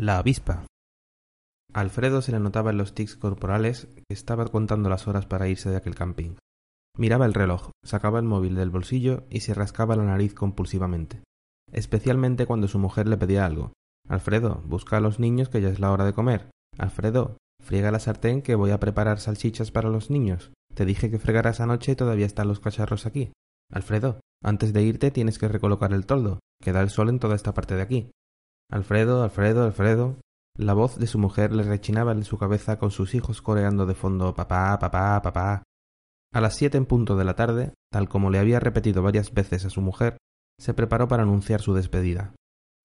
[0.00, 0.64] La avispa.
[1.74, 5.68] Alfredo se le notaba en los tics corporales que estaba contando las horas para irse
[5.68, 6.36] de aquel camping.
[6.96, 11.22] Miraba el reloj, sacaba el móvil del bolsillo y se rascaba la nariz compulsivamente,
[11.70, 13.74] especialmente cuando su mujer le pedía algo.
[14.08, 16.48] Alfredo, busca a los niños que ya es la hora de comer.
[16.78, 20.50] Alfredo, friega la sartén que voy a preparar salchichas para los niños.
[20.74, 23.34] Te dije que fregaras anoche y todavía están los cacharros aquí.
[23.70, 27.36] Alfredo, antes de irte tienes que recolocar el toldo, que da el sol en toda
[27.36, 28.10] esta parte de aquí.
[28.70, 30.16] Alfredo, Alfredo, Alfredo.
[30.56, 33.94] La voz de su mujer le rechinaba en su cabeza con sus hijos coreando de
[33.94, 35.62] fondo papá, papá, papá.
[36.32, 39.64] A las siete en punto de la tarde, tal como le había repetido varias veces
[39.64, 40.18] a su mujer,
[40.60, 42.34] se preparó para anunciar su despedida.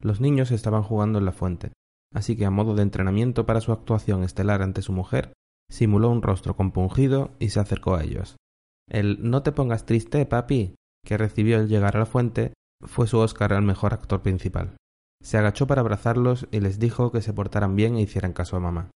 [0.00, 1.72] Los niños estaban jugando en la fuente,
[2.14, 5.34] así que a modo de entrenamiento para su actuación estelar ante su mujer,
[5.70, 8.36] simuló un rostro compungido y se acercó a ellos.
[8.88, 13.18] El no te pongas triste, papi, que recibió al llegar a la fuente, fue su
[13.18, 14.76] Oscar al mejor actor principal.
[15.24, 18.60] Se agachó para abrazarlos y les dijo que se portaran bien e hicieran caso a
[18.60, 18.90] mamá.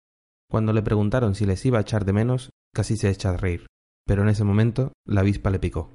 [0.50, 3.68] Cuando le preguntaron si les iba a echar de menos, casi se echa a reír,
[4.08, 5.94] pero en ese momento la avispa le picó.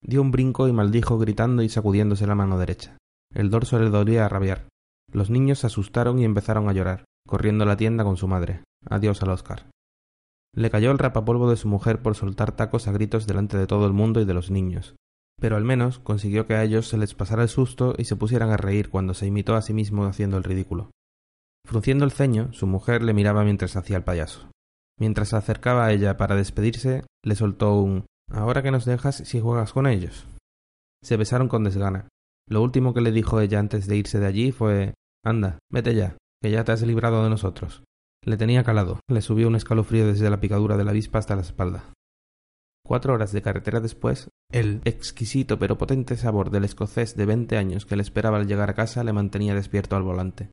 [0.00, 2.98] Dio un brinco y maldijo gritando y sacudiéndose la mano derecha.
[3.34, 4.68] El dorso le dolía a rabiar.
[5.12, 8.62] Los niños se asustaron y empezaron a llorar, corriendo a la tienda con su madre.
[8.88, 9.70] Adiós al Oscar.
[10.54, 13.86] Le cayó el rapapolvo de su mujer por soltar tacos a gritos delante de todo
[13.86, 14.94] el mundo y de los niños,
[15.40, 18.50] pero al menos consiguió que a ellos se les pasara el susto y se pusieran
[18.50, 20.90] a reír cuando se imitó a sí mismo haciendo el ridículo.
[21.66, 24.50] Frunciendo el ceño, su mujer le miraba mientras hacía el payaso.
[24.98, 29.40] Mientras se acercaba a ella para despedirse, le soltó un Ahora que nos dejas si
[29.40, 30.26] juegas con ellos.
[31.02, 32.08] Se besaron con desgana.
[32.48, 36.16] Lo último que le dijo ella antes de irse de allí fue Anda, vete ya,
[36.42, 37.82] que ya te has librado de nosotros.
[38.24, 41.42] Le tenía calado, le subió un escalofrío desde la picadura de la avispa hasta la
[41.42, 41.92] espalda.
[42.84, 47.86] Cuatro horas de carretera después, el exquisito pero potente sabor del escocés de veinte años
[47.86, 50.52] que le esperaba al llegar a casa le mantenía despierto al volante.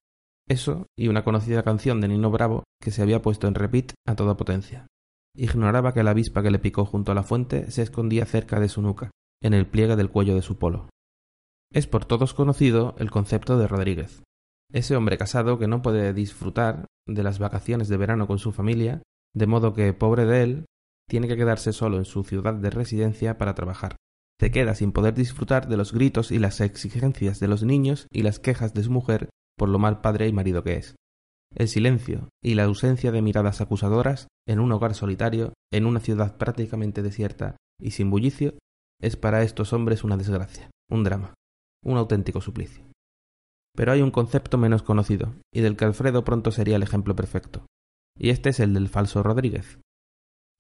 [0.50, 4.16] Eso y una conocida canción de Nino Bravo que se había puesto en repeat a
[4.16, 4.88] toda potencia.
[5.38, 8.70] Ignoraba que la avispa que le picó junto a la fuente se escondía cerca de
[8.70, 10.90] su nuca, en el pliegue del cuello de su polo.
[11.72, 14.24] Es por todos conocido el concepto de Rodríguez,
[14.74, 19.04] ese hombre casado que no puede disfrutar de las vacaciones de verano con su familia,
[19.36, 20.66] de modo que, pobre de él,
[21.12, 23.98] tiene que quedarse solo en su ciudad de residencia para trabajar.
[24.40, 28.22] Se queda sin poder disfrutar de los gritos y las exigencias de los niños y
[28.22, 29.28] las quejas de su mujer
[29.58, 30.96] por lo mal padre y marido que es.
[31.54, 36.38] El silencio y la ausencia de miradas acusadoras en un hogar solitario, en una ciudad
[36.38, 38.54] prácticamente desierta y sin bullicio,
[39.02, 41.34] es para estos hombres una desgracia, un drama,
[41.84, 42.86] un auténtico suplicio.
[43.76, 47.66] Pero hay un concepto menos conocido, y del que Alfredo pronto sería el ejemplo perfecto.
[48.18, 49.78] Y este es el del falso Rodríguez,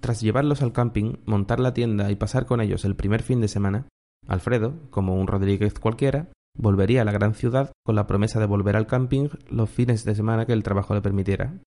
[0.01, 3.47] tras llevarlos al camping, montar la tienda y pasar con ellos el primer fin de
[3.47, 3.87] semana,
[4.27, 8.75] Alfredo, como un Rodríguez cualquiera, volvería a la gran ciudad con la promesa de volver
[8.75, 11.59] al camping los fines de semana que el trabajo le permitiera.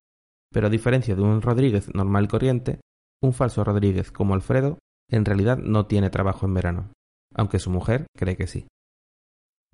[0.53, 2.81] Pero a diferencia de un Rodríguez normal y corriente,
[3.23, 4.79] un falso Rodríguez como Alfredo
[5.11, 6.93] en realidad no tiene trabajo en verano,
[7.35, 8.67] aunque su mujer cree que sí.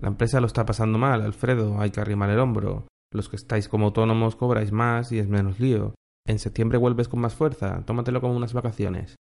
[0.01, 2.87] La empresa lo está pasando mal, Alfredo, hay que arrimar el hombro.
[3.13, 5.93] Los que estáis como autónomos cobráis más y es menos lío.
[6.25, 9.15] En septiembre vuelves con más fuerza, tómatelo como unas vacaciones.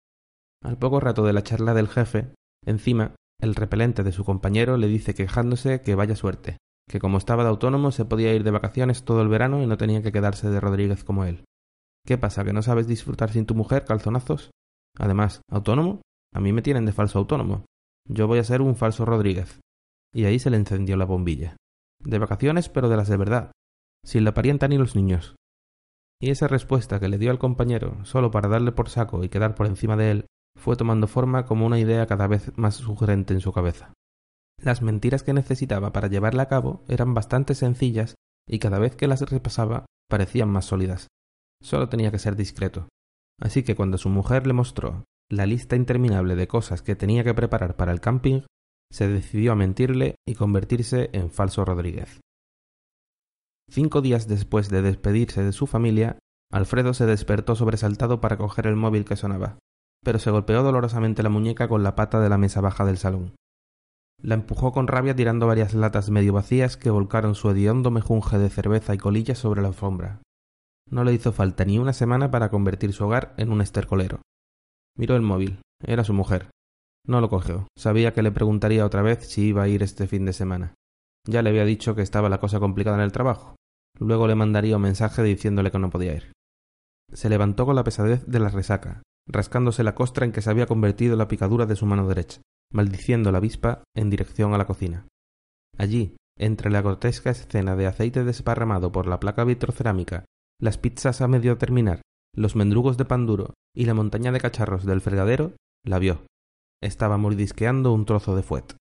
[0.62, 2.32] Al poco rato de la charla del jefe,
[2.64, 6.56] encima, el repelente de su compañero le dice quejándose que vaya suerte,
[6.88, 9.76] que como estaba de autónomo se podía ir de vacaciones todo el verano y no
[9.76, 11.44] tenía que quedarse de Rodríguez como él.
[12.06, 14.50] ¿Qué pasa, que no sabes disfrutar sin tu mujer, calzonazos?
[14.98, 16.00] Además, ¿autónomo?
[16.32, 17.64] A mí me tienen de falso autónomo.
[18.08, 19.60] Yo voy a ser un falso Rodríguez.
[20.14, 21.56] Y ahí se le encendió la bombilla.
[22.00, 23.52] De vacaciones, pero de las de verdad.
[24.04, 25.34] Sin la parienta ni los niños.
[26.20, 29.54] Y esa respuesta que le dio al compañero, solo para darle por saco y quedar
[29.54, 33.40] por encima de él, fue tomando forma como una idea cada vez más sugerente en
[33.40, 33.92] su cabeza.
[34.58, 38.14] Las mentiras que necesitaba para llevarla a cabo eran bastante sencillas
[38.48, 41.08] y cada vez que las repasaba parecían más sólidas.
[41.62, 42.88] Solo tenía que ser discreto.
[43.40, 47.34] Así que cuando su mujer le mostró la lista interminable de cosas que tenía que
[47.34, 48.42] preparar para el camping,
[48.90, 52.20] se decidió a mentirle y convertirse en falso Rodríguez.
[53.70, 56.18] Cinco días después de despedirse de su familia,
[56.52, 59.58] Alfredo se despertó sobresaltado para coger el móvil que sonaba,
[60.04, 63.34] pero se golpeó dolorosamente la muñeca con la pata de la mesa baja del salón.
[64.22, 68.48] La empujó con rabia tirando varias latas medio vacías que volcaron su hediondo mejunje de
[68.48, 70.22] cerveza y colillas sobre la alfombra.
[70.88, 74.20] No le hizo falta ni una semana para convertir su hogar en un estercolero.
[74.96, 75.60] Miró el móvil.
[75.84, 76.48] Era su mujer.
[77.06, 77.66] No lo cogió.
[77.76, 80.74] Sabía que le preguntaría otra vez si iba a ir este fin de semana.
[81.28, 83.55] Ya le había dicho que estaba la cosa complicada en el trabajo.
[83.98, 86.32] Luego le mandaría un mensaje diciéndole que no podía ir.
[87.12, 90.66] Se levantó con la pesadez de la resaca, rascándose la costra en que se había
[90.66, 92.40] convertido la picadura de su mano derecha,
[92.72, 95.06] maldiciendo la avispa en dirección a la cocina.
[95.78, 100.24] Allí, entre la grotesca escena de aceite desparramado por la placa vitrocerámica,
[100.60, 102.02] las pizzas a medio terminar,
[102.34, 105.52] los mendrugos de pan duro y la montaña de cacharros del fregadero,
[105.84, 106.26] la vio.
[106.82, 108.76] Estaba mordisqueando un trozo de fuet.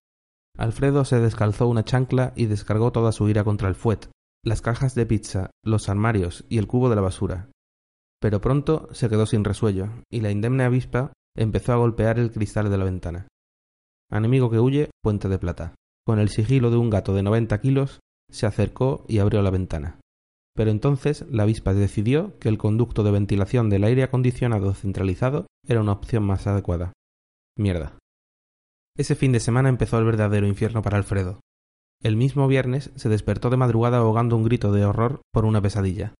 [0.58, 4.10] Alfredo se descalzó una chancla y descargó toda su ira contra el fuet,
[4.46, 7.50] las cajas de pizza, los armarios y el cubo de la basura.
[8.22, 12.70] Pero pronto se quedó sin resuello, y la indemne avispa empezó a golpear el cristal
[12.70, 13.28] de la ventana.
[14.12, 15.74] Enemigo que huye, puente de plata.
[16.06, 18.00] Con el sigilo de un gato de noventa kilos,
[18.30, 20.00] se acercó y abrió la ventana.
[20.56, 25.82] Pero entonces la avispa decidió que el conducto de ventilación del aire acondicionado centralizado era
[25.82, 26.94] una opción más adecuada.
[27.58, 27.98] Mierda.
[28.96, 31.40] Ese fin de semana empezó el verdadero infierno para Alfredo.
[32.06, 36.14] El mismo viernes se despertó de madrugada ahogando un grito de horror por una pesadilla.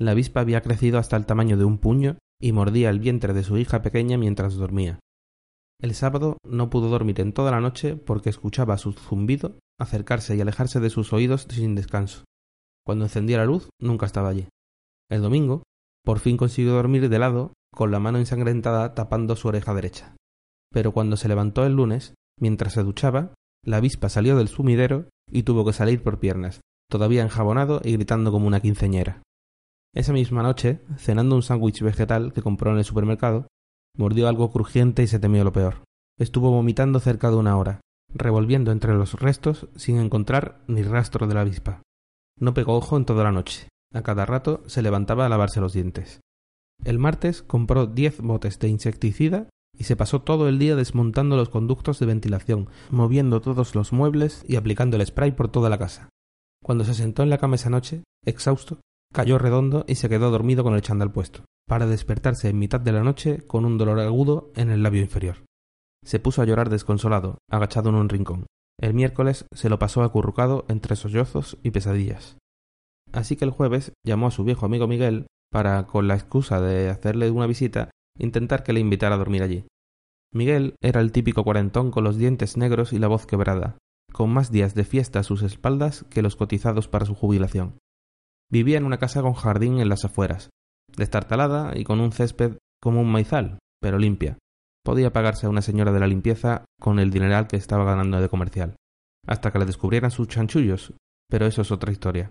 [0.00, 3.42] La avispa había crecido hasta el tamaño de un puño y mordía el vientre de
[3.42, 4.98] su hija pequeña mientras dormía.
[5.78, 10.40] El sábado no pudo dormir en toda la noche porque escuchaba su zumbido acercarse y
[10.40, 12.24] alejarse de sus oídos sin descanso.
[12.86, 14.48] Cuando encendía la luz, nunca estaba allí.
[15.10, 15.64] El domingo,
[16.02, 20.16] por fin consiguió dormir de lado, con la mano ensangrentada tapando su oreja derecha.
[20.72, 25.42] Pero cuando se levantó el lunes, mientras se duchaba, la avispa salió del sumidero y
[25.42, 29.22] tuvo que salir por piernas, todavía enjabonado y gritando como una quinceñera.
[29.94, 33.46] Esa misma noche, cenando un sándwich vegetal que compró en el supermercado,
[33.96, 35.84] mordió algo crujiente y se temió lo peor.
[36.18, 37.80] Estuvo vomitando cerca de una hora,
[38.12, 41.82] revolviendo entre los restos sin encontrar ni rastro de la avispa.
[42.38, 43.68] No pegó ojo en toda la noche.
[43.92, 46.20] A cada rato se levantaba a lavarse los dientes.
[46.84, 51.48] El martes compró diez botes de insecticida y se pasó todo el día desmontando los
[51.48, 56.08] conductos de ventilación, moviendo todos los muebles y aplicando el spray por toda la casa.
[56.62, 58.80] Cuando se sentó en la cama esa noche, exhausto,
[59.12, 62.92] cayó redondo y se quedó dormido con el chandal puesto, para despertarse en mitad de
[62.92, 65.44] la noche con un dolor agudo en el labio inferior.
[66.04, 68.46] Se puso a llorar desconsolado, agachado en un rincón.
[68.78, 72.36] El miércoles se lo pasó acurrucado entre sollozos y pesadillas.
[73.12, 76.90] Así que el jueves llamó a su viejo amigo Miguel para, con la excusa de
[76.90, 79.66] hacerle una visita, intentar que le invitara a dormir allí.
[80.32, 83.78] Miguel era el típico cuarentón con los dientes negros y la voz quebrada,
[84.12, 87.78] con más días de fiesta a sus espaldas que los cotizados para su jubilación.
[88.50, 90.50] Vivía en una casa con jardín en las afueras,
[90.96, 94.38] destartalada y con un césped como un maizal, pero limpia.
[94.84, 98.28] Podía pagarse a una señora de la limpieza con el dineral que estaba ganando de
[98.28, 98.76] comercial,
[99.26, 100.94] hasta que le descubrieran sus chanchullos,
[101.28, 102.30] pero eso es otra historia.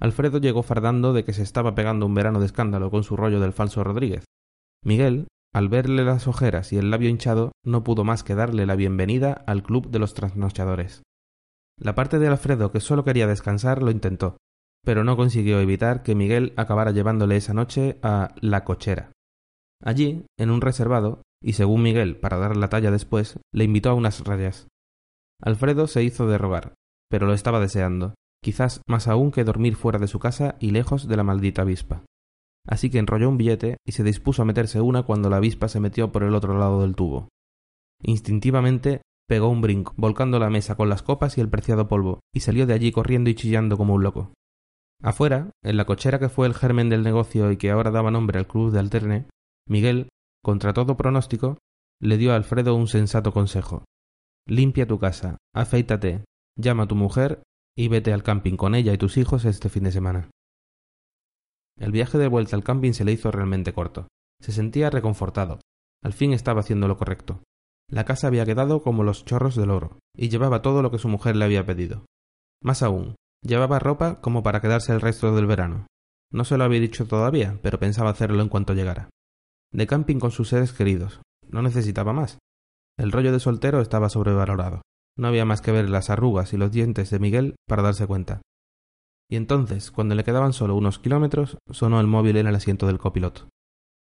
[0.00, 3.40] Alfredo llegó fardando de que se estaba pegando un verano de escándalo con su rollo
[3.40, 4.24] del falso Rodríguez,
[4.86, 8.76] Miguel, al verle las ojeras y el labio hinchado, no pudo más que darle la
[8.76, 11.02] bienvenida al club de los trasnochadores.
[11.76, 14.36] La parte de Alfredo que solo quería descansar lo intentó,
[14.84, 19.10] pero no consiguió evitar que Miguel acabara llevándole esa noche a la cochera.
[19.82, 23.94] Allí, en un reservado, y según Miguel, para dar la talla después, le invitó a
[23.94, 24.68] unas rayas.
[25.42, 26.74] Alfredo se hizo de rogar,
[27.10, 31.08] pero lo estaba deseando, quizás más aún que dormir fuera de su casa y lejos
[31.08, 32.04] de la maldita avispa
[32.66, 35.80] así que enrolló un billete y se dispuso a meterse una cuando la avispa se
[35.80, 37.28] metió por el otro lado del tubo.
[38.02, 42.40] Instintivamente pegó un brinco, volcando la mesa con las copas y el preciado polvo, y
[42.40, 44.32] salió de allí corriendo y chillando como un loco.
[45.02, 48.38] Afuera, en la cochera que fue el germen del negocio y que ahora daba nombre
[48.38, 49.26] al club de Alterne,
[49.68, 50.08] Miguel,
[50.42, 51.58] contra todo pronóstico,
[52.00, 53.84] le dio a Alfredo un sensato consejo.
[54.46, 56.24] Limpia tu casa, afeítate,
[56.56, 57.42] llama a tu mujer
[57.76, 60.30] y vete al camping con ella y tus hijos este fin de semana.
[61.78, 64.08] El viaje de vuelta al camping se le hizo realmente corto.
[64.40, 65.60] Se sentía reconfortado.
[66.02, 67.42] Al fin estaba haciendo lo correcto.
[67.88, 71.08] La casa había quedado como los chorros del oro, y llevaba todo lo que su
[71.08, 72.06] mujer le había pedido.
[72.62, 75.86] Más aún, llevaba ropa como para quedarse el resto del verano.
[76.32, 79.10] No se lo había dicho todavía, pero pensaba hacerlo en cuanto llegara.
[79.72, 81.20] De camping con sus seres queridos.
[81.48, 82.38] No necesitaba más.
[82.98, 84.82] El rollo de soltero estaba sobrevalorado.
[85.16, 88.42] No había más que ver las arrugas y los dientes de Miguel para darse cuenta.
[89.28, 92.98] Y entonces, cuando le quedaban solo unos kilómetros, sonó el móvil en el asiento del
[92.98, 93.48] copiloto.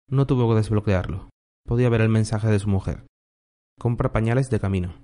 [0.10, 1.30] No tuvo que desbloquearlo.
[1.66, 3.06] Podía ver el mensaje de su mujer.
[3.80, 5.04] Compra pañales de camino.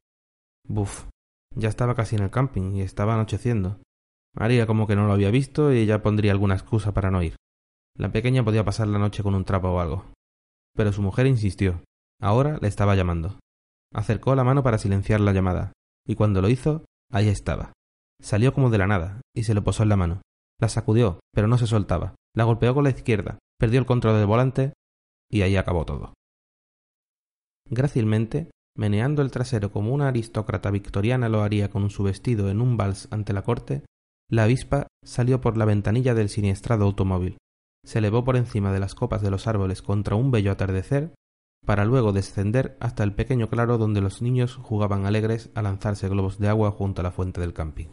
[0.68, 1.08] Buf.
[1.56, 3.80] Ya estaba casi en el camping y estaba anocheciendo.
[4.36, 7.36] Haría como que no lo había visto y ya pondría alguna excusa para no ir.
[7.98, 10.12] La pequeña podía pasar la noche con un trapo o algo.
[10.76, 11.82] Pero su mujer insistió.
[12.20, 13.40] Ahora le estaba llamando.
[13.94, 15.72] Acercó la mano para silenciar la llamada,
[16.06, 17.72] y cuando lo hizo, ahí estaba,
[18.22, 20.22] Salió como de la nada y se le posó en la mano.
[20.60, 22.16] La sacudió, pero no se soltaba.
[22.36, 24.74] La golpeó con la izquierda, perdió el control del volante
[25.30, 26.14] y ahí acabó todo.
[27.70, 32.78] Grácilmente, meneando el trasero como una aristócrata victoriana lo haría con su vestido en un
[32.78, 33.84] vals ante la corte,
[34.30, 37.38] la avispa salió por la ventanilla del siniestrado automóvil,
[37.86, 41.14] se elevó por encima de las copas de los árboles contra un bello atardecer,
[41.66, 46.38] para luego descender hasta el pequeño claro donde los niños jugaban alegres a lanzarse globos
[46.38, 47.88] de agua junto a la fuente del camping.